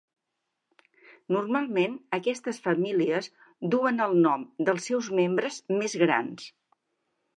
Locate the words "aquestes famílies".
2.17-3.29